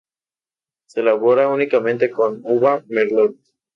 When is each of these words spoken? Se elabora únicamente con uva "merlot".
Se 0.87 1.01
elabora 1.01 1.47
únicamente 1.47 2.09
con 2.09 2.41
uva 2.43 2.83
"merlot". 2.87 3.35